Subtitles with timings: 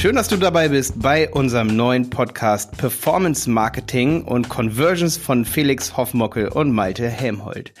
[0.00, 5.94] Schön, dass du dabei bist bei unserem neuen Podcast Performance Marketing und Conversions von Felix
[5.96, 7.74] Hoffmockel und Malte Helmholt.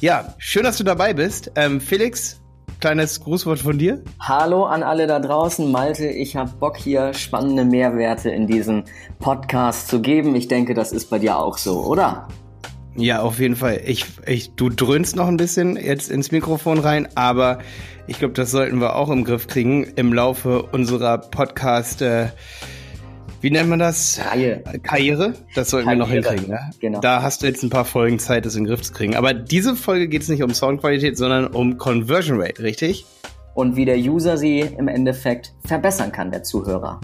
[0.00, 1.50] Ja, schön, dass du dabei bist.
[1.56, 2.42] Ähm, Felix,
[2.78, 4.02] kleines Grußwort von dir.
[4.20, 5.72] Hallo an alle da draußen.
[5.72, 8.84] Malte, ich habe Bock hier spannende Mehrwerte in diesem
[9.18, 10.34] Podcast zu geben.
[10.34, 12.28] Ich denke, das ist bei dir auch so, oder?
[12.96, 13.80] Ja, auf jeden Fall.
[13.86, 17.58] Ich, ich, du dröhnst noch ein bisschen jetzt ins Mikrofon rein, aber
[18.06, 22.02] ich glaube, das sollten wir auch im Griff kriegen im Laufe unserer Podcast.
[22.02, 22.28] Äh,
[23.40, 24.20] wie nennt man das?
[24.30, 24.62] Reihe.
[24.82, 25.34] Karriere.
[25.54, 26.08] Das sollten Karriere.
[26.08, 26.54] wir noch hinkriegen.
[26.54, 26.70] Ne?
[26.80, 27.00] Genau.
[27.00, 29.16] Da hast du jetzt ein paar Folgen Zeit, das in den Griff zu kriegen.
[29.16, 33.06] Aber diese Folge geht es nicht um Soundqualität, sondern um Conversion Rate, richtig?
[33.54, 37.00] Und wie der User sie im Endeffekt verbessern kann, der Zuhörer.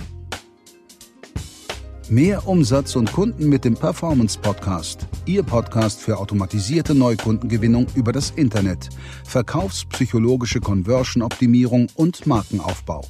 [2.11, 5.07] Mehr Umsatz und Kunden mit dem Performance Podcast.
[5.27, 8.89] Ihr Podcast für automatisierte Neukundengewinnung über das Internet,
[9.27, 13.05] verkaufspsychologische Conversion-Optimierung und Markenaufbau.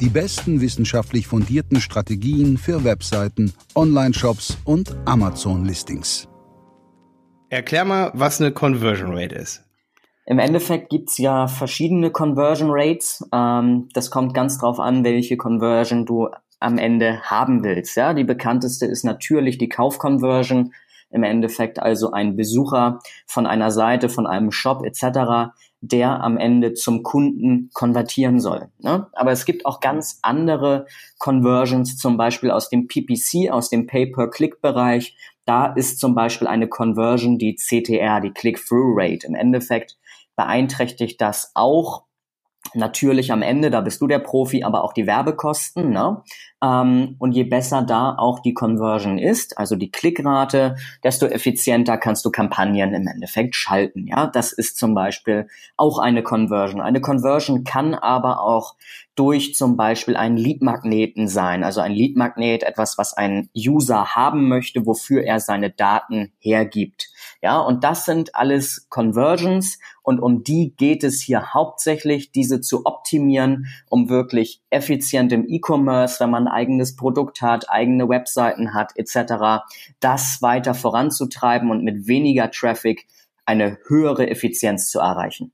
[0.00, 6.26] Die besten wissenschaftlich fundierten Strategien für Webseiten, Online-Shops und Amazon-Listings.
[7.50, 9.64] Erklär mal, was eine Conversion Rate ist.
[10.24, 13.22] Im Endeffekt gibt's ja verschiedene Conversion Rates.
[13.34, 17.96] Ähm, das kommt ganz drauf an, welche Conversion du am Ende haben willst.
[17.96, 20.72] Ja, die bekannteste ist natürlich die Kaufconversion.
[21.12, 26.74] Im Endeffekt also ein Besucher von einer Seite, von einem Shop etc., der am Ende
[26.74, 28.68] zum Kunden konvertieren soll.
[28.78, 29.06] Ne?
[29.12, 30.86] Aber es gibt auch ganz andere
[31.18, 35.16] Conversions, zum Beispiel aus dem PPC, aus dem Pay-per-Click-Bereich.
[35.46, 39.26] Da ist zum Beispiel eine Conversion die CTR, die Click-Through-Rate.
[39.26, 39.96] Im Endeffekt
[40.36, 42.04] beeinträchtigt das auch
[42.74, 45.90] natürlich am Ende, da bist du der Profi, aber auch die Werbekosten.
[45.90, 46.22] Ne?
[46.62, 52.24] Ähm, und je besser da auch die Conversion ist, also die Klickrate, desto effizienter kannst
[52.24, 54.06] du Kampagnen im Endeffekt schalten.
[54.06, 56.80] Ja, das ist zum Beispiel auch eine Conversion.
[56.80, 58.74] Eine Conversion kann aber auch
[59.14, 61.64] durch zum Beispiel einen Leadmagneten sein.
[61.64, 67.08] Also ein Leadmagnet, etwas, was ein User haben möchte, wofür er seine Daten hergibt.
[67.42, 72.86] Ja, und das sind alles Conversions und um die geht es hier hauptsächlich, diese zu
[72.86, 79.64] optimieren, um wirklich effizient im E-Commerce, wenn man eigenes Produkt hat, eigene Webseiten hat, etc.,
[80.00, 83.06] das weiter voranzutreiben und mit weniger Traffic
[83.46, 85.52] eine höhere Effizienz zu erreichen.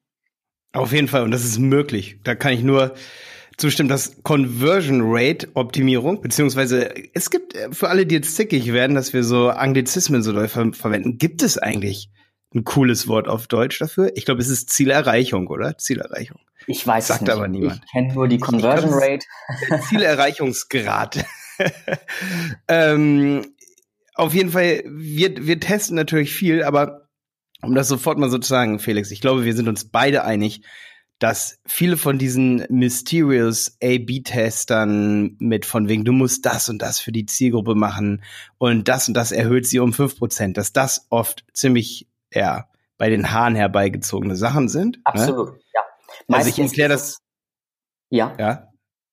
[0.73, 2.21] Auf jeden Fall, und das ist möglich.
[2.23, 2.95] Da kann ich nur
[3.57, 8.95] zustimmen, dass Conversion Rate Optimierung, beziehungsweise es gibt äh, für alle, die jetzt zickig werden,
[8.95, 12.11] dass wir so Anglizismen so ver verwenden, gibt es eigentlich
[12.55, 14.13] ein cooles Wort auf Deutsch dafür?
[14.15, 15.79] Ich glaube, es ist Zielerreichung, oder?
[15.79, 16.41] Zielerreichung.
[16.67, 17.37] Ich weiß Sagt es nicht.
[17.37, 17.83] aber niemand.
[17.85, 19.27] Ich kenne nur die Conversion Rate.
[19.89, 21.25] Zielerreichungsgrad.
[22.69, 23.47] ähm,
[24.15, 27.09] auf jeden Fall, wir, wir testen natürlich viel, aber
[27.63, 30.63] um das sofort mal so zu sagen, Felix, ich glaube, wir sind uns beide einig,
[31.19, 37.13] dass viele von diesen mysterious A-B-Testern mit von wegen, du musst das und das für
[37.13, 38.23] die Zielgruppe machen
[38.59, 42.69] und das und das erhöht sie um fünf Prozent, dass das oft ziemlich, ja,
[42.99, 44.97] bei den Haaren herbeigezogene Sachen sind.
[44.97, 45.03] Ne?
[45.05, 45.61] Absolut, ne?
[46.29, 46.37] Ja.
[46.37, 47.19] Also ich erkläre das.
[48.11, 48.35] Ja.
[48.39, 48.69] Ja.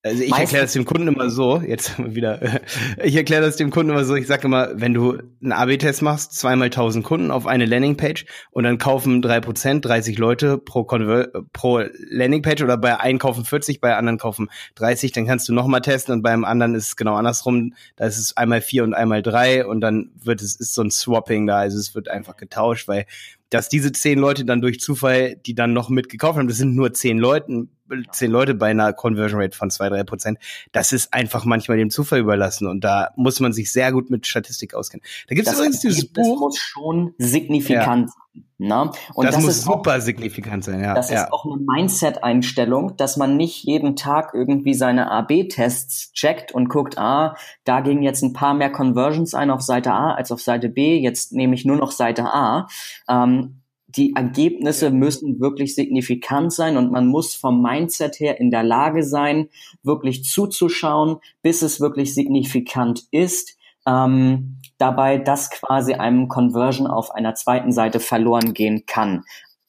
[0.05, 2.59] Also ich erkläre das dem Kunden immer so, jetzt wieder,
[3.01, 6.33] ich erkläre das dem Kunden immer so, ich sage immer, wenn du einen AB-Test machst,
[6.33, 11.29] zweimal tausend Kunden auf eine Landingpage und dann kaufen drei Prozent, 30 Leute pro, Conver
[11.53, 15.79] pro Landingpage oder bei einem kaufen 40, bei anderen kaufen 30, dann kannst du nochmal
[15.79, 19.23] testen und beim anderen ist es genau andersrum, da ist es einmal vier und einmal
[19.23, 22.89] drei und dann wird es, ist so ein Swapping da, also es wird einfach getauscht,
[22.89, 23.05] weil
[23.53, 26.93] dass diese zehn Leute dann durch Zufall, die dann noch mitgekauft haben, das sind nur
[26.93, 27.67] zehn Leute,
[28.11, 30.39] zehn Leute bei einer Conversion Rate von zwei, drei Prozent.
[30.71, 34.27] Das ist einfach manchmal dem Zufall überlassen und da muss man sich sehr gut mit
[34.27, 35.03] Statistik auskennen.
[35.27, 36.33] Da gibt es übrigens dieses Buch.
[36.33, 38.23] Das muss schon signifikant ja.
[38.57, 38.91] Na?
[39.13, 40.93] Und das, das muss super auch, signifikant sein, ja.
[40.93, 41.23] Das ja.
[41.23, 46.97] ist auch eine Mindset-Einstellung, dass man nicht jeden Tag irgendwie seine AB-Tests checkt und guckt,
[46.97, 50.69] ah, da gingen jetzt ein paar mehr Conversions ein auf Seite A als auf Seite
[50.69, 52.67] B, jetzt nehme ich nur noch Seite A.
[53.09, 53.62] Ähm,
[53.95, 59.03] die Ergebnisse müssen wirklich signifikant sein und man muss vom Mindset her in der Lage
[59.03, 59.49] sein,
[59.83, 63.57] wirklich zuzuschauen, bis es wirklich signifikant ist.
[63.85, 69.23] Ähm, dabei, dass quasi einem Conversion auf einer zweiten Seite verloren gehen kann.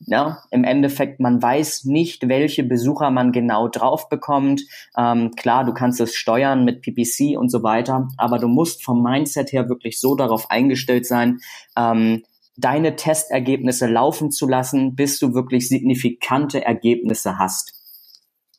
[0.07, 4.63] Ja, im Endeffekt, man weiß nicht, welche Besucher man genau drauf bekommt.
[4.97, 9.03] Ähm, klar, du kannst es steuern mit PPC und so weiter, aber du musst vom
[9.03, 11.39] Mindset her wirklich so darauf eingestellt sein,
[11.77, 12.23] ähm,
[12.57, 17.73] deine Testergebnisse laufen zu lassen, bis du wirklich signifikante Ergebnisse hast.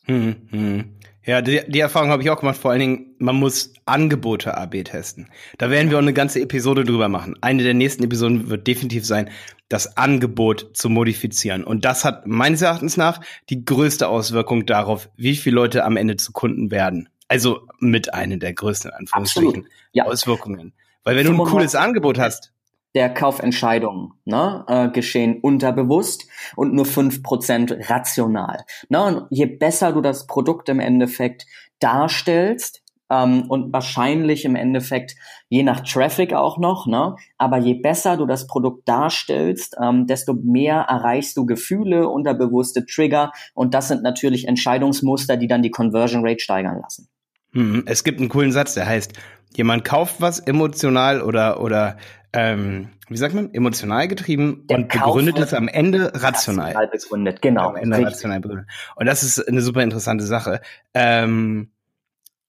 [0.06, 0.96] Hm, hm.
[1.26, 2.58] Ja, die, die Erfahrung habe ich auch gemacht.
[2.58, 5.28] Vor allen Dingen, man muss Angebote AB testen.
[5.58, 7.36] Da werden wir auch eine ganze Episode drüber machen.
[7.42, 9.32] Eine der nächsten Episoden wird definitiv sein,
[9.68, 11.64] das Angebot zu modifizieren.
[11.64, 16.16] Und das hat meines Erachtens nach die größte Auswirkung darauf, wie viele Leute am Ende
[16.18, 17.10] zu Kunden werden.
[17.28, 20.06] Also mit einer der größten Anführungsstrichen ja.
[20.06, 20.74] Auswirkungen.
[21.04, 22.54] Weil wenn du ein cooles Angebot hast,
[22.96, 28.66] der Kaufentscheidungen ne, äh, geschehen unterbewusst und nur fünf Prozent rational.
[28.90, 29.04] Ne?
[29.04, 31.46] Und je besser du das Produkt im Endeffekt
[31.80, 35.16] darstellst, ähm, und wahrscheinlich im Endeffekt
[35.50, 37.16] je nach Traffic auch noch, ne?
[37.38, 43.32] aber je besser du das Produkt darstellst, ähm, desto mehr erreichst du Gefühle, unterbewusste Trigger
[43.54, 47.08] und das sind natürlich Entscheidungsmuster, die dann die Conversion Rate steigern lassen.
[47.52, 47.84] Mhm.
[47.86, 49.14] Es gibt einen coolen Satz, der heißt,
[49.58, 51.98] jemand kauft was emotional oder, oder
[52.34, 56.68] ähm, wie sagt man, emotional getrieben der und begründet es am Ende rational.
[56.68, 57.70] Rational begründet, genau.
[57.70, 58.68] Am Ende rational begründet.
[58.96, 60.62] Und das ist eine super interessante Sache.
[60.94, 61.70] Ähm,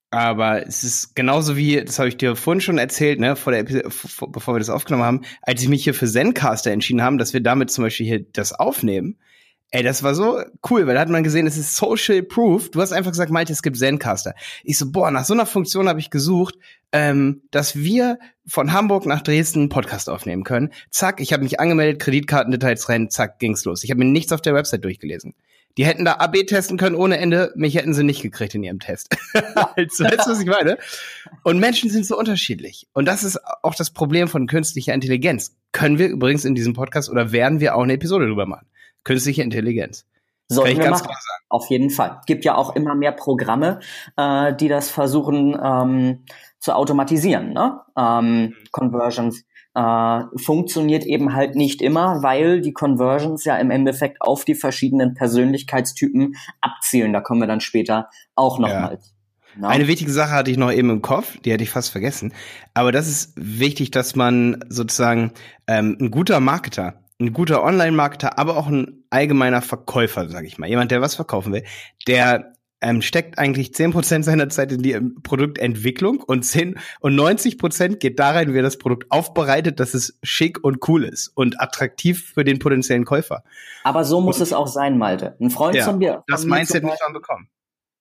[0.09, 3.61] aber es ist genauso wie, das habe ich dir vorhin schon erzählt, ne, vor der
[3.61, 3.89] Episode,
[4.29, 7.43] bevor wir das aufgenommen haben, als ich mich hier für Zencaster entschieden haben, dass wir
[7.43, 9.17] damit zum Beispiel hier das aufnehmen,
[9.71, 12.71] Ey, das war so cool, weil da hat man gesehen, es ist Social Proof.
[12.71, 14.33] Du hast einfach gesagt, Malte, es gibt Zencaster.
[14.63, 16.55] Ich so, boah, nach so einer Funktion habe ich gesucht,
[16.93, 18.17] ähm, dass wir
[18.47, 20.71] von Hamburg nach Dresden einen Podcast aufnehmen können.
[20.89, 23.83] Zack, ich habe mich angemeldet, Kreditkartendetails rein, zack, ging's los.
[23.83, 25.33] Ich habe mir nichts auf der Website durchgelesen.
[25.77, 28.79] Die hätten da AB testen können ohne Ende, mich hätten sie nicht gekriegt in ihrem
[28.79, 29.15] Test.
[29.35, 30.77] also, weißt du, was ich meine?
[31.43, 32.87] Und Menschen sind so unterschiedlich.
[32.93, 35.55] Und das ist auch das Problem von künstlicher Intelligenz.
[35.73, 38.65] Können wir übrigens in diesem Podcast oder werden wir auch eine Episode drüber machen?
[39.07, 40.05] Künstliche Intelligenz.
[40.49, 41.05] Sollten ganz machen.
[41.05, 41.45] klar sagen.
[41.47, 42.19] Auf jeden Fall.
[42.25, 43.79] Gibt ja auch immer mehr Programme,
[44.17, 46.25] äh, die das versuchen ähm,
[46.59, 47.53] zu automatisieren.
[47.53, 47.79] Ne?
[47.97, 48.53] Ähm, mhm.
[48.71, 49.45] Conversions
[49.75, 55.13] äh, funktioniert eben halt nicht immer, weil die Conversions ja im Endeffekt auf die verschiedenen
[55.13, 57.13] Persönlichkeitstypen abzielen.
[57.13, 59.13] Da kommen wir dann später auch nochmals.
[59.55, 59.61] Ja.
[59.61, 59.69] No.
[59.69, 62.33] Eine wichtige Sache hatte ich noch eben im Kopf, die hätte ich fast vergessen.
[62.73, 65.31] Aber das ist wichtig, dass man sozusagen
[65.65, 70.69] ähm, ein guter Marketer ein guter Online-Marketer, aber auch ein allgemeiner Verkäufer, sage ich mal.
[70.69, 71.63] Jemand, der was verkaufen will,
[72.07, 77.15] der ähm, steckt eigentlich zehn Prozent seiner Zeit in die ähm, Produktentwicklung und 10 und
[77.15, 81.03] 90 Prozent geht da rein, wie er das Produkt aufbereitet, dass es schick und cool
[81.03, 83.43] ist und attraktiv für den potenziellen Käufer.
[83.83, 85.35] Aber so muss und, es auch sein, Malte.
[85.39, 86.23] Ein Freund ja, von mir.
[86.27, 87.49] Das Mindset muss man bekommen.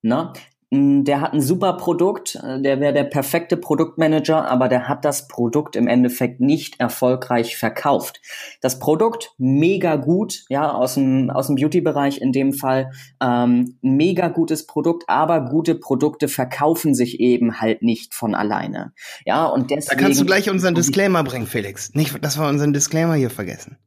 [0.02, 0.32] Mm,
[0.72, 5.28] der hat ein super Produkt, äh, der wäre der perfekte Produktmanager, aber der hat das
[5.28, 8.20] Produkt im Endeffekt nicht erfolgreich verkauft.
[8.60, 12.90] Das Produkt mega gut, ja, aus dem, aus dem Beauty-Bereich in dem Fall,
[13.22, 18.92] ähm, mega gutes Produkt, aber gute Produkte verkaufen sich eben halt nicht von alleine.
[19.24, 20.00] Ja, und deswegen.
[20.00, 21.94] Da kannst du gleich unseren Disclaimer bringen, Felix.
[21.94, 23.78] Nicht, dass wir unseren Disclaimer hier vergessen.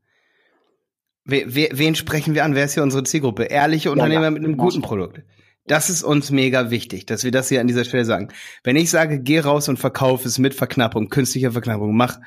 [1.26, 2.56] wen sprechen wir an?
[2.56, 3.44] Wer ist hier unsere Zielgruppe?
[3.44, 4.32] Ehrliche Unternehmer ja, ja.
[4.32, 5.24] mit einem guten Produkt.
[5.70, 8.30] Das ist uns mega wichtig, dass wir das hier an dieser Stelle sagen.
[8.64, 12.20] Wenn ich sage, geh raus und verkauf es mit Verknappung, künstlicher Verknappung, mach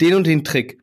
[0.00, 0.80] den und den Trick.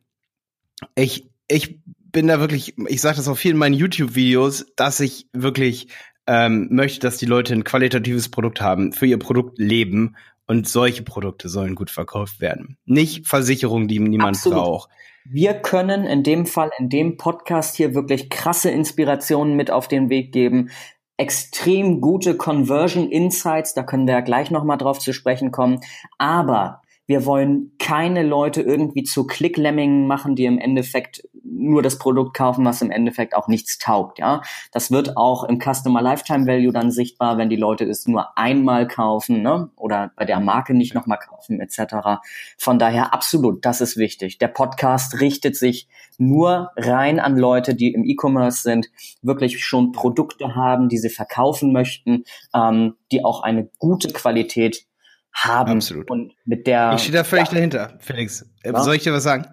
[0.96, 5.88] Ich, ich bin da wirklich, ich sage das auf vielen meinen YouTube-Videos, dass ich wirklich
[6.26, 10.16] ähm, möchte, dass die Leute ein qualitatives Produkt haben, für ihr Produkt leben
[10.46, 12.76] und solche Produkte sollen gut verkauft werden.
[12.84, 14.58] Nicht Versicherungen, die niemand Absolut.
[14.58, 14.90] braucht.
[15.24, 20.10] Wir können in dem Fall, in dem Podcast hier wirklich krasse Inspirationen mit auf den
[20.10, 20.68] Weg geben,
[21.16, 25.80] extrem gute Conversion Insights, da können wir gleich nochmal drauf zu sprechen kommen.
[26.18, 32.36] Aber wir wollen keine Leute irgendwie zu Klicklemmingen machen, die im Endeffekt nur das Produkt
[32.36, 34.18] kaufen, was im Endeffekt auch nichts taugt.
[34.18, 38.36] Ja, das wird auch im Customer Lifetime Value dann sichtbar, wenn die Leute es nur
[38.36, 39.70] einmal kaufen, ne?
[39.76, 42.22] oder bei der Marke nicht nochmal kaufen etc.
[42.58, 44.38] Von daher absolut, das ist wichtig.
[44.38, 45.88] Der Podcast richtet sich
[46.18, 48.90] nur rein an Leute, die im E-Commerce sind,
[49.22, 52.24] wirklich schon Produkte haben, die sie verkaufen möchten,
[52.54, 54.86] ähm, die auch eine gute Qualität
[55.34, 55.72] haben.
[55.72, 56.10] Absolut.
[56.10, 56.92] Und mit der.
[56.94, 57.54] Ich stehe da völlig ja.
[57.54, 58.42] dahinter, Felix.
[58.62, 58.82] Äh, ja.
[58.82, 59.46] Soll ich dir was sagen?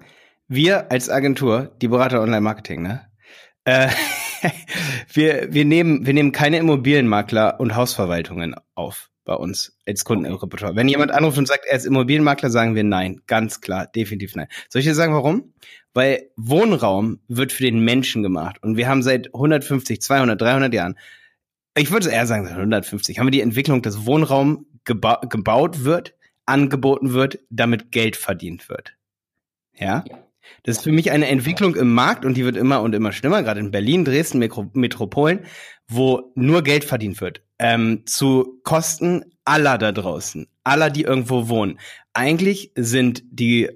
[0.48, 3.08] Wir als Agentur, die Berater Online Marketing, ne?
[3.66, 3.90] Äh,
[5.14, 10.34] wir, wir nehmen, wir nehmen keine Immobilienmakler und Hausverwaltungen auf bei uns als Kunden im
[10.34, 10.76] Repertoire.
[10.76, 13.22] Wenn jemand anruft und sagt, er ist Immobilienmakler, sagen wir nein.
[13.28, 14.48] Ganz klar, definitiv nein.
[14.70, 15.54] Soll ich dir sagen, warum?
[15.94, 18.58] Weil Wohnraum wird für den Menschen gemacht.
[18.62, 20.98] Und wir haben seit 150, 200, 300 Jahren,
[21.78, 26.16] ich würde eher sagen, seit 150, haben wir die Entwicklung, dass Wohnraum geba gebaut wird,
[26.46, 28.94] angeboten wird, damit Geld verdient wird.
[29.76, 30.04] Ja?
[30.64, 33.44] Das ist für mich eine Entwicklung im Markt und die wird immer und immer schlimmer,
[33.44, 35.46] gerade in Berlin, Dresden, Metro Metropolen,
[35.88, 37.42] wo nur Geld verdient wird.
[37.60, 41.80] Ähm, zu Kosten aller da draußen, aller, die irgendwo wohnen.
[42.14, 43.70] Eigentlich sind die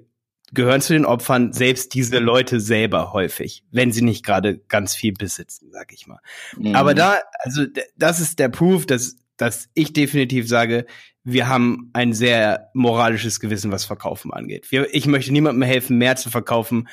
[0.52, 5.12] gehören zu den Opfern selbst diese Leute selber häufig, wenn sie nicht gerade ganz viel
[5.12, 6.20] besitzen, sag ich mal.
[6.56, 6.74] Mhm.
[6.74, 7.64] Aber da, also
[7.96, 10.86] das ist der Proof, dass dass ich definitiv sage,
[11.24, 14.70] wir haben ein sehr moralisches Gewissen, was Verkaufen angeht.
[14.70, 16.88] Wir, ich möchte niemandem helfen, mehr zu verkaufen.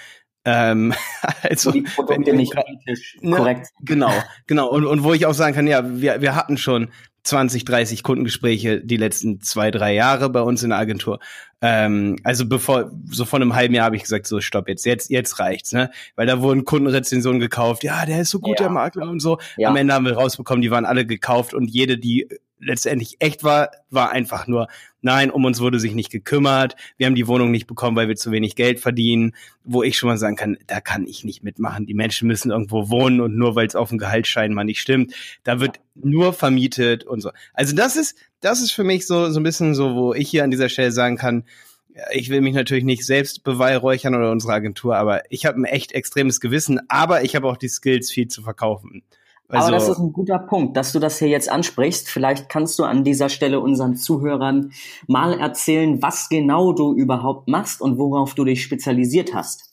[0.46, 0.94] Ähm,
[1.42, 3.70] also, wo die Produkte nicht ethisch ne, korrekt.
[3.82, 4.12] Genau,
[4.48, 4.70] genau.
[4.70, 6.90] Und, und wo ich auch sagen kann, ja, wir, wir hatten schon
[7.24, 11.20] 20, 30 Kundengespräche die letzten zwei, drei Jahre bei uns in der Agentur.
[11.62, 15.10] Ähm, also bevor, so vor einem halben Jahr habe ich gesagt, so stopp jetzt, jetzt,
[15.10, 15.90] jetzt reicht's, ne?
[16.18, 18.66] Weil da wurden Kundenrezensionen gekauft, ja, der ist so gut, ja.
[18.66, 19.38] der Makler und so.
[19.56, 19.70] Ja.
[19.70, 22.28] Am Ende haben wir rausbekommen, die waren alle gekauft und jede, die
[22.66, 24.68] letztendlich echt war, war einfach nur,
[25.02, 28.16] nein, um uns wurde sich nicht gekümmert, wir haben die Wohnung nicht bekommen, weil wir
[28.16, 31.86] zu wenig Geld verdienen, wo ich schon mal sagen kann, da kann ich nicht mitmachen.
[31.86, 35.14] Die Menschen müssen irgendwo wohnen und nur weil es auf dem Gehaltsschein mal nicht stimmt,
[35.44, 37.32] da wird nur vermietet und so.
[37.54, 40.44] Also das ist, das ist für mich so, so ein bisschen so, wo ich hier
[40.44, 41.44] an dieser Stelle sagen kann,
[42.12, 45.92] ich will mich natürlich nicht selbst beweihräuchern oder unsere Agentur, aber ich habe ein echt
[45.92, 49.04] extremes Gewissen, aber ich habe auch die Skills, viel zu verkaufen.
[49.54, 52.10] Also, Aber das ist ein guter Punkt, dass du das hier jetzt ansprichst.
[52.10, 54.72] Vielleicht kannst du an dieser Stelle unseren Zuhörern
[55.08, 59.73] mal erzählen, was genau du überhaupt machst und worauf du dich spezialisiert hast.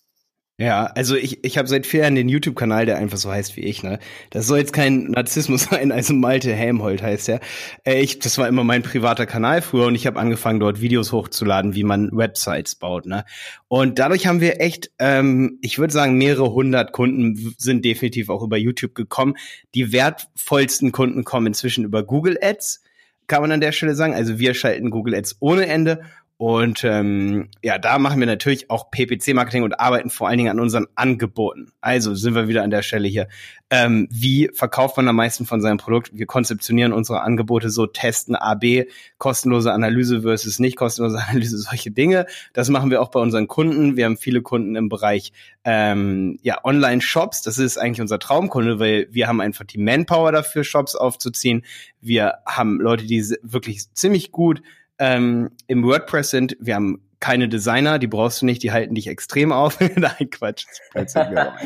[0.60, 3.62] Ja, also ich, ich habe seit vier Jahren den YouTube-Kanal, der einfach so heißt wie
[3.62, 3.98] ich, ne?
[4.28, 7.40] Das soll jetzt kein Narzissmus sein, also Malte Helmholt heißt er.
[7.86, 11.12] Äh, ich, das war immer mein privater Kanal früher und ich habe angefangen, dort Videos
[11.12, 13.24] hochzuladen, wie man Websites baut, ne?
[13.68, 18.42] Und dadurch haben wir echt, ähm, ich würde sagen, mehrere hundert Kunden sind definitiv auch
[18.42, 19.36] über YouTube gekommen.
[19.74, 22.82] Die wertvollsten Kunden kommen inzwischen über Google Ads,
[23.28, 24.12] kann man an der Stelle sagen.
[24.12, 26.02] Also wir schalten Google Ads ohne Ende
[26.40, 30.58] und ähm, ja, da machen wir natürlich auch PPC-Marketing und arbeiten vor allen Dingen an
[30.58, 31.70] unseren Angeboten.
[31.82, 33.28] Also sind wir wieder an der Stelle hier.
[33.68, 36.12] Ähm, wie verkauft man am meisten von seinem Produkt?
[36.14, 38.86] Wir konzeptionieren unsere Angebote so, testen AB,
[39.18, 42.24] kostenlose Analyse versus nicht kostenlose Analyse, solche Dinge.
[42.54, 43.98] Das machen wir auch bei unseren Kunden.
[43.98, 47.42] Wir haben viele Kunden im Bereich ähm, ja, Online-Shops.
[47.42, 51.66] Das ist eigentlich unser Traumkunde, weil wir haben einfach die Manpower dafür, Shops aufzuziehen.
[52.00, 54.62] Wir haben Leute, die wirklich ziemlich gut
[55.00, 59.06] ähm, im WordPress sind, wir haben keine Designer, die brauchst du nicht, die halten dich
[59.06, 59.78] extrem auf.
[59.96, 60.64] Nein, Quatsch.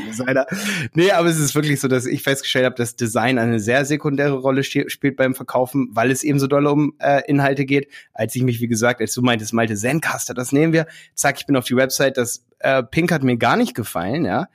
[0.09, 0.47] Designer.
[0.95, 4.35] Nee, aber es ist wirklich so, dass ich festgestellt habe, dass Design eine sehr sekundäre
[4.35, 7.89] Rolle spielt beim Verkaufen, weil es eben so doll um äh, Inhalte geht.
[8.13, 10.87] Als ich mich, wie gesagt, als du meintest, Malte Zencaster, das nehmen wir.
[11.15, 14.49] Zack, ich bin auf die Website, das äh, Pink hat mir gar nicht gefallen, ja.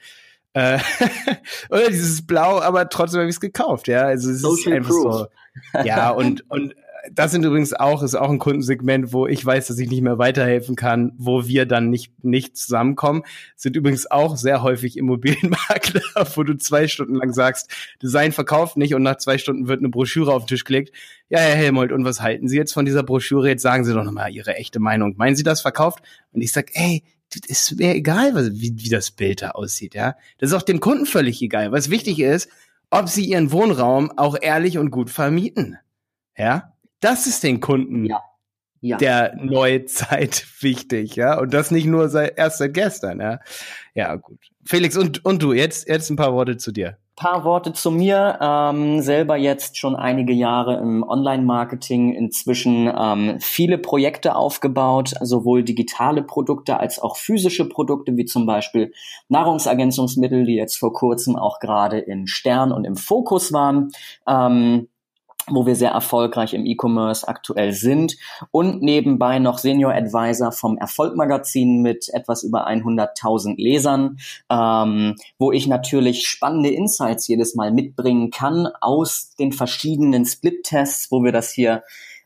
[0.53, 0.79] Äh,
[1.69, 4.03] oder dieses Blau, aber trotzdem habe ich es gekauft, ja.
[4.03, 5.13] Also es Social ist einfach proof.
[5.13, 5.27] so.
[5.83, 6.75] Ja, und, und
[7.11, 10.17] das sind übrigens auch, ist auch ein Kundensegment, wo ich weiß, dass ich nicht mehr
[10.17, 13.23] weiterhelfen kann, wo wir dann nicht, nicht zusammenkommen.
[13.55, 16.01] Sind übrigens auch sehr häufig Immobilienmakler,
[16.35, 17.69] wo du zwei Stunden lang sagst,
[18.01, 20.93] Design verkauft nicht und nach zwei Stunden wird eine Broschüre auf den Tisch gelegt.
[21.29, 23.47] Ja, Herr Helmold, und was halten Sie jetzt von dieser Broschüre?
[23.49, 25.15] Jetzt sagen Sie doch nochmal Ihre echte Meinung.
[25.17, 26.03] Meinen Sie das verkauft?
[26.31, 27.03] Und ich sag, ey,
[27.47, 30.15] ist mir egal, wie, wie das Bild da aussieht, ja.
[30.39, 31.71] Das ist auch dem Kunden völlig egal.
[31.71, 32.49] Was wichtig ist,
[32.89, 35.77] ob sie ihren Wohnraum auch ehrlich und gut vermieten.
[36.37, 36.73] Ja?
[36.99, 38.21] Das ist den Kunden ja.
[38.81, 38.97] Ja.
[38.97, 41.39] der Neuzeit wichtig, ja.
[41.39, 43.39] Und das nicht nur seit, erst seit gestern, ja.
[43.93, 44.39] Ja, gut.
[44.65, 46.97] Felix, und, und du, jetzt, jetzt ein paar Worte zu dir.
[47.15, 48.37] Paar Worte zu mir.
[48.39, 56.23] Ähm, selber jetzt schon einige Jahre im Online-Marketing, inzwischen ähm, viele Projekte aufgebaut, sowohl digitale
[56.23, 58.93] Produkte als auch physische Produkte, wie zum Beispiel
[59.27, 63.91] Nahrungsergänzungsmittel, die jetzt vor kurzem auch gerade in Stern und im Fokus waren.
[64.25, 64.87] Ähm,
[65.51, 68.15] wo wir sehr erfolgreich im E-Commerce aktuell sind
[68.51, 74.17] und nebenbei noch Senior Advisor vom Erfolg Magazin mit etwas über 100.000 Lesern,
[74.49, 81.23] ähm, wo ich natürlich spannende Insights jedes Mal mitbringen kann aus den verschiedenen Split-Tests, wo
[81.23, 81.83] wir das hier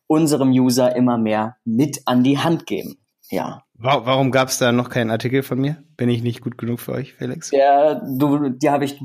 [0.08, 2.98] unserem User immer mehr mit an die Hand geben.
[3.30, 3.64] Ja.
[3.76, 5.84] Warum gab es da noch keinen Artikel von mir?
[5.98, 7.52] Bin ich nicht gut genug für euch, Felix?
[7.52, 9.00] Ja, du, die habe ich.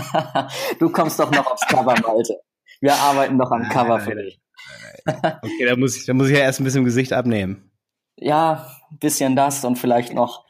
[0.78, 2.38] du kommst doch noch aufs Cover, Malte.
[2.80, 4.40] Wir arbeiten noch am Cover für dich.
[5.08, 7.70] Okay, da muss, ich, da muss ich ja erst ein bisschen im Gesicht abnehmen.
[8.16, 10.46] Ja, ein bisschen das und vielleicht noch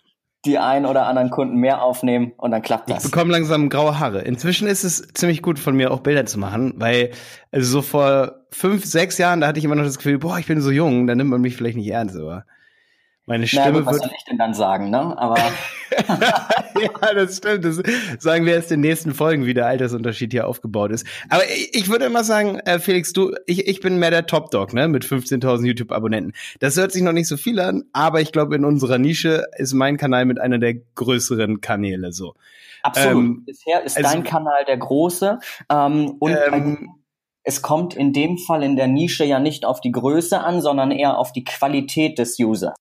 [0.46, 3.04] die ein oder anderen Kunden mehr aufnehmen und dann klappt das.
[3.04, 4.22] Ich bekomme langsam graue Haare.
[4.22, 7.10] Inzwischen ist es ziemlich gut von mir auch Bilder zu machen, weil
[7.50, 10.46] also so vor fünf, sechs Jahren, da hatte ich immer noch das Gefühl, boah, ich
[10.46, 12.46] bin so jung, dann nimmt man mich vielleicht nicht ernst, aber
[13.26, 14.02] meine Stimme naja, gut, was wird.
[14.02, 15.18] Was soll ich denn dann sagen, ne?
[15.18, 15.36] Aber.
[16.80, 17.64] ja, das stimmt.
[17.64, 17.82] Das
[18.20, 21.04] sagen wir erst in den nächsten Folgen, wie der Altersunterschied hier aufgebaut ist.
[21.28, 21.42] Aber
[21.72, 24.86] ich würde immer sagen, äh, Felix, du, ich, ich bin mehr der Top-Dog, ne?
[24.86, 26.34] Mit 15.000 YouTube-Abonnenten.
[26.60, 29.72] Das hört sich noch nicht so viel an, aber ich glaube, in unserer Nische ist
[29.72, 32.34] mein Kanal mit einer der größeren Kanäle so.
[32.84, 33.24] Absolut.
[33.24, 35.40] Ähm, Bisher ist also, dein Kanal der große.
[35.68, 36.88] Ähm, und ähm,
[37.42, 40.92] es kommt in dem Fall in der Nische ja nicht auf die Größe an, sondern
[40.92, 42.74] eher auf die Qualität des Users.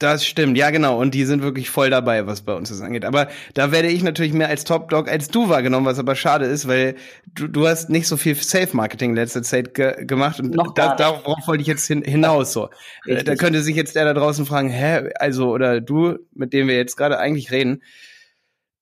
[0.00, 0.98] Das stimmt, ja genau.
[0.98, 3.04] Und die sind wirklich voll dabei, was bei uns das angeht.
[3.04, 6.46] Aber da werde ich natürlich mehr als Top Dog als du wahrgenommen, was aber schade
[6.46, 6.96] ist, weil
[7.34, 10.40] du, du hast nicht so viel Safe-Marketing in letzter Zeit ge gemacht.
[10.40, 12.54] Und Noch da, darauf wollte ich jetzt hin, hinaus.
[12.54, 12.70] So.
[13.06, 13.26] Richtig.
[13.26, 16.76] Da könnte sich jetzt der da draußen fragen, hä, also, oder du, mit dem wir
[16.76, 17.82] jetzt gerade eigentlich reden,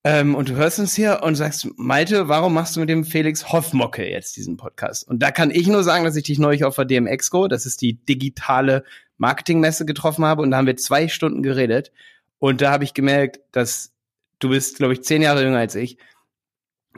[0.04, 3.50] ähm, und du hörst uns hier und sagst, Malte, warum machst du mit dem Felix
[3.50, 5.06] Hoffmocke jetzt diesen Podcast?
[5.08, 7.82] Und da kann ich nur sagen, dass ich dich neulich auf der DMX-Go, das ist
[7.82, 8.84] die digitale
[9.18, 11.92] Marketingmesse getroffen habe und da haben wir zwei Stunden geredet
[12.38, 13.92] und da habe ich gemerkt, dass
[14.38, 15.98] du bist, glaube ich, zehn Jahre jünger als ich,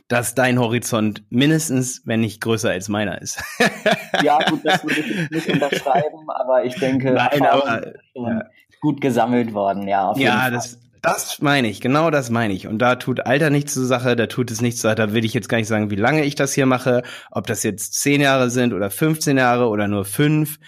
[0.08, 3.42] dass dein Horizont mindestens, wenn nicht größer als meiner ist.
[4.22, 8.42] ja, gut, das würde ich nicht unterschreiben, aber ich denke, Nein, aber, ja.
[8.80, 10.14] gut gesammelt worden, ja.
[10.16, 12.66] Ja, das das meine ich, genau das meine ich.
[12.66, 14.96] Und da tut Alter nichts zur Sache, da tut es nichts zur Sache.
[14.96, 17.62] Da will ich jetzt gar nicht sagen, wie lange ich das hier mache, ob das
[17.62, 20.58] jetzt zehn Jahre sind oder 15 Jahre oder nur fünf.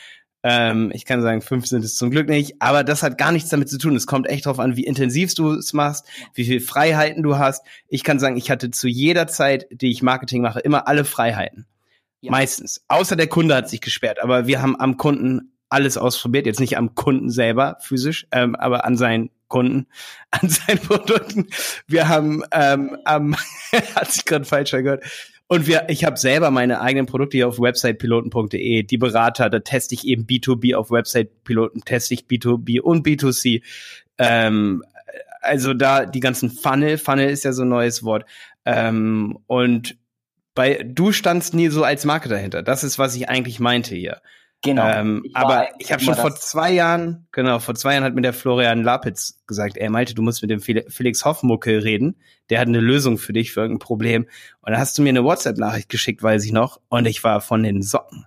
[0.42, 3.50] Ähm, ich kann sagen, fünf sind es zum Glück nicht, aber das hat gar nichts
[3.50, 3.94] damit zu tun.
[3.94, 7.64] Es kommt echt darauf an, wie intensiv du es machst, wie viel Freiheiten du hast.
[7.88, 11.66] Ich kann sagen, ich hatte zu jeder Zeit, die ich Marketing mache, immer alle Freiheiten.
[12.20, 12.30] Ja.
[12.30, 12.84] Meistens.
[12.88, 16.46] Außer der Kunde hat sich gesperrt, aber wir haben am Kunden alles ausprobiert.
[16.46, 19.86] Jetzt nicht am Kunden selber physisch, ähm, aber an seinen Kunden,
[20.30, 21.48] an seinen Produkten.
[21.86, 23.36] Wir haben ähm, am,
[23.94, 25.04] hat sich gerade falsch gehört,
[25.52, 28.84] und wir, ich habe selber meine eigenen Produkte hier auf websitepiloten.de.
[28.84, 33.62] Die Berater, da teste ich eben B2B auf Websitepiloten, teste ich B2B und B2C.
[34.16, 34.82] Ähm,
[35.42, 38.24] also da die ganzen Funnel, Funnel ist ja so ein neues Wort.
[38.64, 39.98] Ähm, und
[40.54, 42.62] bei du standst nie so als Marke dahinter.
[42.62, 44.22] Das ist, was ich eigentlich meinte hier.
[44.62, 44.88] Genau.
[44.88, 48.22] Ähm, ich aber ich habe schon vor zwei Jahren, genau, vor zwei Jahren hat mir
[48.22, 52.16] der Florian Lapitz gesagt, er meinte, du musst mit dem Felix Hoffmucke reden.
[52.48, 54.28] Der hat eine Lösung für dich für irgendein Problem.
[54.60, 56.80] Und da hast du mir eine WhatsApp-Nachricht geschickt, weiß ich noch.
[56.88, 58.24] Und ich war von den Socken.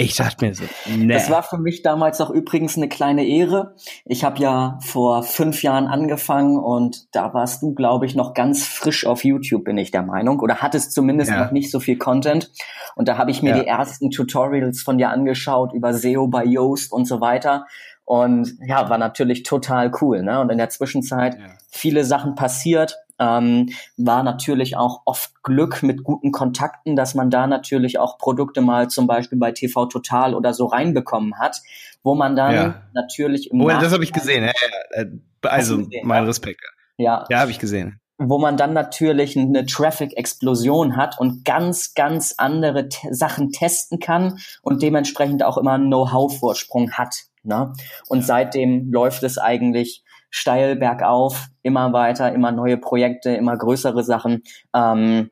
[0.00, 1.12] Ich dachte mir so, nee.
[1.12, 3.74] Das war für mich damals auch übrigens eine kleine Ehre.
[4.06, 8.66] Ich habe ja vor fünf Jahren angefangen und da warst du, glaube ich, noch ganz
[8.66, 10.40] frisch auf YouTube, bin ich der Meinung.
[10.40, 11.44] Oder hattest zumindest ja.
[11.44, 12.50] noch nicht so viel Content.
[12.96, 13.62] Und da habe ich mir ja.
[13.62, 17.66] die ersten Tutorials von dir angeschaut über SEO bei Yoast und so weiter.
[18.06, 20.22] Und ja, war natürlich total cool.
[20.22, 20.40] Ne?
[20.40, 21.44] Und in der Zwischenzeit ja.
[21.68, 27.46] viele Sachen passiert ähm, war natürlich auch oft Glück mit guten Kontakten, dass man da
[27.46, 31.60] natürlich auch Produkte mal zum Beispiel bei TV Total oder so reinbekommen hat,
[32.02, 32.82] wo man dann ja.
[32.94, 34.44] natürlich im Oh, das habe ich gesehen.
[34.44, 34.52] Ja,
[34.96, 35.02] ja.
[35.02, 35.06] Äh,
[35.42, 36.62] also gesehen, mein Respekt.
[36.96, 42.34] Ja, ja, habe ich gesehen wo man dann natürlich eine Traffic-Explosion hat und ganz, ganz
[42.36, 47.14] andere te Sachen testen kann und dementsprechend auch immer einen Know-how-Vorsprung hat.
[47.44, 47.72] Ne?
[48.08, 48.24] Und ja.
[48.24, 54.42] seitdem läuft es eigentlich steil bergauf, immer weiter, immer neue Projekte, immer größere Sachen,
[54.74, 55.30] ähm,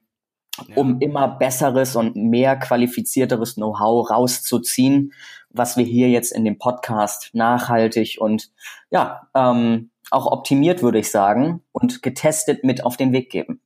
[0.66, 0.76] ja.
[0.76, 5.12] um immer besseres und mehr qualifizierteres Know-how rauszuziehen,
[5.50, 8.50] was wir hier jetzt in dem Podcast nachhaltig und
[8.90, 13.60] ja, ähm, auch optimiert, würde ich sagen, und getestet mit auf den Weg geben.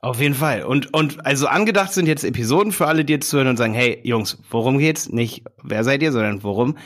[0.00, 0.64] Auf jeden Fall.
[0.64, 4.00] Und, und also angedacht sind jetzt Episoden für alle, die jetzt zuhören und sagen, hey
[4.02, 5.08] Jungs, worum geht's?
[5.08, 6.76] Nicht wer seid ihr, sondern worum.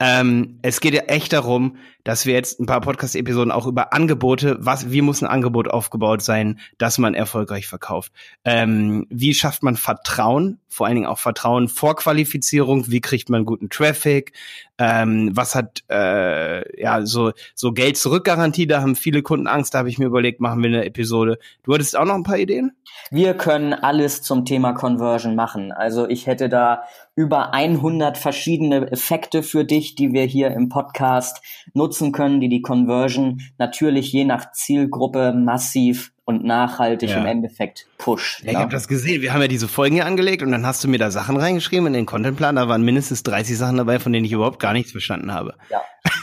[0.00, 4.56] Ähm, es geht ja echt darum, dass wir jetzt ein paar Podcast-Episoden auch über Angebote,
[4.60, 8.12] was, wie muss ein Angebot aufgebaut sein, dass man erfolgreich verkauft?
[8.44, 10.58] Ähm, wie schafft man Vertrauen?
[10.68, 12.90] Vor allen Dingen auch Vertrauen vor Qualifizierung.
[12.90, 14.32] Wie kriegt man guten Traffic?
[14.78, 18.66] Ähm, was hat äh, ja so so Geld zurückgarantie?
[18.66, 19.74] Da haben viele Kunden Angst.
[19.74, 21.38] Da habe ich mir überlegt, machen wir eine Episode.
[21.64, 22.72] Du hattest auch noch ein paar Ideen?
[23.10, 25.72] Wir können alles zum Thema Conversion machen.
[25.72, 26.84] Also ich hätte da
[27.16, 31.42] über 100 verschiedene Effekte für dich, die wir hier im Podcast
[31.74, 37.18] nutzen können, die die Conversion natürlich je nach Zielgruppe massiv und nachhaltig ja.
[37.18, 38.44] im Endeffekt pusht.
[38.44, 39.20] Ja, ich habe das gesehen.
[39.20, 41.88] Wir haben ja diese Folgen hier angelegt und dann hast du mir da Sachen reingeschrieben
[41.88, 42.54] in den Contentplan.
[42.54, 45.54] Da waren mindestens 30 Sachen dabei, von denen ich überhaupt gar nichts verstanden habe.
[45.70, 45.80] Ja,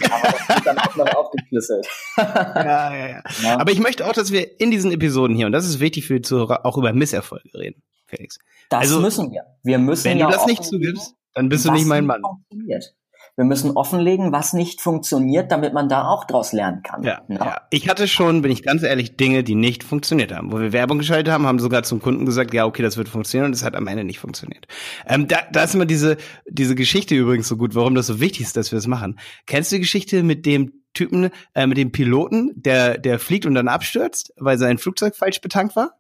[0.10, 1.88] aber das wird dann auch noch aufgeschlüsselt.
[2.18, 3.60] ja, ja, ja, ja.
[3.60, 6.16] Aber ich möchte auch, dass wir in diesen Episoden hier, und das ist wichtig für
[6.16, 8.40] die Zuhörer, auch über Misserfolge reden, Felix.
[8.70, 9.44] Das also, müssen wir.
[9.64, 12.22] Wir müssen Wenn ja du das nicht zugibst, dann bist du nicht mein Mann.
[12.22, 12.96] Funktioniert.
[13.38, 17.04] Wir müssen offenlegen, was nicht funktioniert, damit man da auch draus lernen kann.
[17.04, 17.36] Ja, ja.
[17.38, 17.62] ja.
[17.70, 20.52] Ich hatte schon, bin ich ganz ehrlich, Dinge, die nicht funktioniert haben.
[20.52, 23.46] Wo wir Werbung geschaltet haben, haben sogar zum Kunden gesagt, ja, okay, das wird funktionieren
[23.46, 24.66] und es hat am Ende nicht funktioniert.
[25.06, 26.18] Ähm, da, da ist immer diese,
[26.50, 29.20] diese Geschichte übrigens so gut, warum das so wichtig ist, dass wir das machen.
[29.46, 33.54] Kennst du die Geschichte mit dem Typen, äh, mit dem Piloten, der, der fliegt und
[33.54, 35.92] dann abstürzt, weil sein Flugzeug falsch betankt war?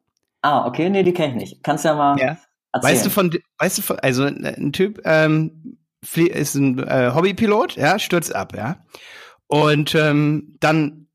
[0.42, 1.64] Ah, okay, nee, die kenne ich nicht.
[1.64, 2.38] Kannst ja mal ja.
[2.72, 2.96] erzählen.
[2.96, 5.78] Weißt du von, weißt du von, also ein Typ, ähm,
[6.16, 8.86] ist ein äh, Hobbypilot, ja, stürzt ab, ja.
[9.48, 11.08] Und ähm, dann,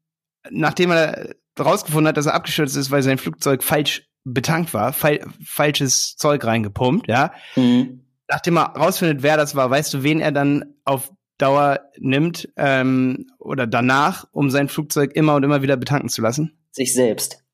[0.50, 5.20] nachdem er rausgefunden hat, dass er abgestürzt ist, weil sein Flugzeug falsch betankt war, fal
[5.44, 7.32] falsches Zeug reingepumpt, ja.
[7.56, 8.04] Mhm.
[8.28, 13.26] Nachdem er rausfindet, wer das war, weißt du, wen er dann auf Dauer nimmt ähm,
[13.38, 16.56] oder danach, um sein Flugzeug immer und immer wieder betanken zu lassen?
[16.70, 17.44] Sich selbst.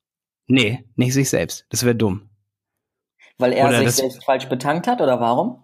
[0.47, 1.65] Nee, nicht sich selbst.
[1.69, 2.29] Das wäre dumm.
[3.37, 5.63] Weil er oder sich selbst falsch betankt hat oder warum?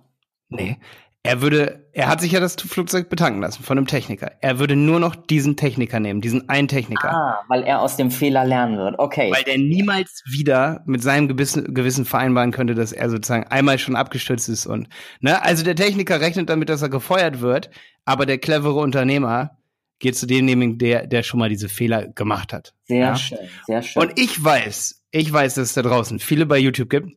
[0.49, 0.77] Nee,
[1.25, 4.31] er würde, er hat sich ja das Flugzeug betanken lassen von einem Techniker.
[4.41, 7.11] Er würde nur noch diesen Techniker nehmen, diesen einen Techniker.
[7.11, 8.99] Ah, weil er aus dem Fehler lernen wird.
[8.99, 9.31] Okay.
[9.33, 13.95] Weil der niemals wieder mit seinem Gewissen, Gewissen vereinbaren könnte, dass er sozusagen einmal schon
[13.95, 14.87] abgestürzt ist und,
[15.19, 15.41] ne?
[15.41, 17.71] Also der Techniker rechnet damit, dass er gefeuert wird,
[18.05, 19.57] aber der clevere Unternehmer
[19.99, 22.75] geht zu demjenigen, der, der schon mal diese Fehler gemacht hat.
[22.83, 23.15] Sehr ja?
[23.15, 24.03] schön, sehr schön.
[24.03, 27.09] Und ich weiß, ich weiß, dass es da draußen viele bei YouTube gibt,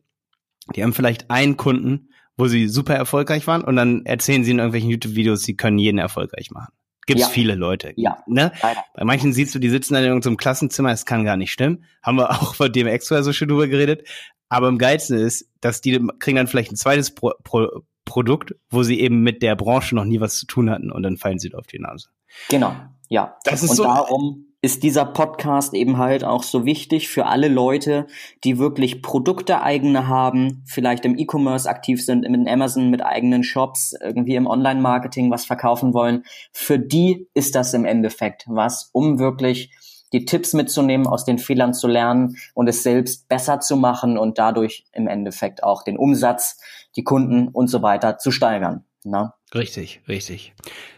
[0.75, 2.08] die haben vielleicht einen Kunden,
[2.39, 5.97] wo sie super erfolgreich waren und dann erzählen sie in irgendwelchen YouTube-Videos, sie können jeden
[5.97, 6.73] erfolgreich machen.
[7.05, 7.29] Gibt's ja.
[7.29, 7.91] viele Leute.
[7.97, 8.23] Ja.
[8.27, 8.53] Ne?
[8.95, 11.83] Bei manchen siehst du, die sitzen dann in irgendeinem Klassenzimmer, es kann gar nicht stimmen.
[12.01, 14.07] Haben wir auch von dem extra so schön drüber geredet.
[14.47, 18.81] Aber im Geilsten ist, dass die kriegen dann vielleicht ein zweites Pro Pro Produkt, wo
[18.81, 21.53] sie eben mit der Branche noch nie was zu tun hatten und dann fallen sie
[21.53, 22.09] auf die Nase.
[22.49, 22.75] Genau,
[23.07, 23.37] ja.
[23.43, 23.83] Das ist und so.
[23.83, 28.07] Darum ist dieser Podcast eben halt auch so wichtig für alle Leute,
[28.43, 33.93] die wirklich Produkte eigene haben, vielleicht im E-Commerce aktiv sind, in Amazon mit eigenen Shops,
[34.01, 36.23] irgendwie im Online-Marketing was verkaufen wollen.
[36.51, 39.71] Für die ist das im Endeffekt was, um wirklich
[40.11, 44.39] die Tipps mitzunehmen, aus den Fehlern zu lernen und es selbst besser zu machen und
[44.39, 46.59] dadurch im Endeffekt auch den Umsatz,
[46.95, 48.83] die Kunden und so weiter zu steigern.
[49.03, 49.35] Na?
[49.53, 50.53] Richtig, richtig.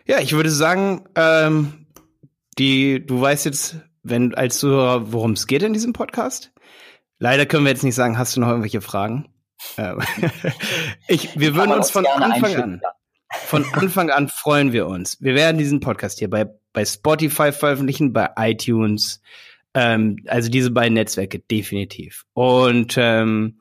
[0.05, 1.80] Ja, ich würde sagen, ähm,
[2.57, 6.51] die, du weißt jetzt, wenn als Zuhörer, worum es geht in diesem Podcast.
[7.19, 9.29] Leider können wir jetzt nicht sagen, hast du noch irgendwelche Fragen?
[9.77, 10.01] Ähm,
[11.07, 12.81] ich, wir würden uns von Anfang an,
[13.29, 15.21] von Anfang an freuen wir uns.
[15.21, 19.21] Wir werden diesen Podcast hier bei, bei Spotify veröffentlichen, bei iTunes,
[19.73, 22.25] ähm, also diese beiden Netzwerke definitiv.
[22.33, 23.59] Und ähm,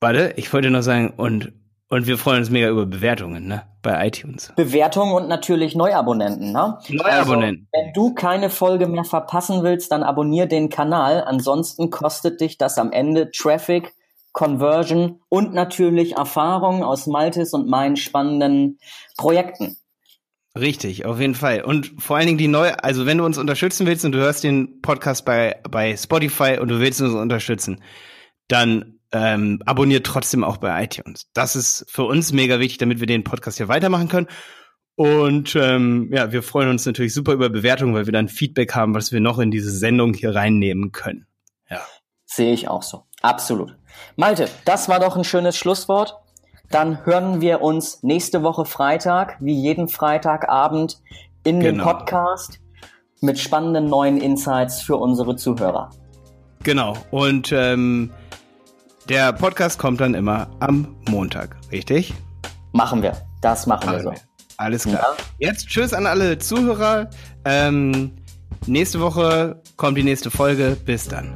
[0.00, 1.52] warte, ich wollte noch sagen, und
[1.90, 3.62] und wir freuen uns mega über Bewertungen, ne?
[3.82, 4.52] Bei iTunes.
[4.54, 6.78] Bewertungen und natürlich Neuabonnenten, ne?
[6.88, 7.68] Neuabonnenten.
[7.72, 11.24] Also, wenn du keine Folge mehr verpassen willst, dann abonnier den Kanal.
[11.24, 13.92] Ansonsten kostet dich das am Ende Traffic,
[14.32, 18.78] Conversion und natürlich Erfahrung aus Maltes und meinen spannenden
[19.16, 19.76] Projekten.
[20.56, 21.62] Richtig, auf jeden Fall.
[21.62, 24.44] Und vor allen Dingen die neue, also wenn du uns unterstützen willst und du hörst
[24.44, 27.82] den Podcast bei, bei Spotify und du willst uns unterstützen,
[28.46, 31.26] dann ähm, abonniert trotzdem auch bei iTunes.
[31.34, 34.28] Das ist für uns mega wichtig, damit wir den Podcast hier weitermachen können.
[34.96, 38.94] Und ähm, ja, wir freuen uns natürlich super über Bewertungen, weil wir dann Feedback haben,
[38.94, 41.26] was wir noch in diese Sendung hier reinnehmen können.
[41.70, 41.80] Ja.
[42.26, 43.04] Sehe ich auch so.
[43.22, 43.76] Absolut.
[44.16, 46.16] Malte, das war doch ein schönes Schlusswort.
[46.70, 51.00] Dann hören wir uns nächste Woche Freitag, wie jeden Freitagabend,
[51.44, 51.82] in genau.
[51.82, 52.60] dem Podcast
[53.20, 55.90] mit spannenden neuen Insights für unsere Zuhörer.
[56.62, 56.94] Genau.
[57.10, 58.12] Und ähm,
[59.08, 62.14] der Podcast kommt dann immer am Montag, richtig?
[62.72, 63.16] Machen wir.
[63.40, 64.22] Das machen, machen wir so.
[64.56, 65.16] Alles klar.
[65.38, 65.48] Ja.
[65.50, 67.08] Jetzt tschüss an alle Zuhörer.
[67.44, 68.12] Ähm,
[68.66, 70.76] nächste Woche kommt die nächste Folge.
[70.84, 71.34] Bis dann.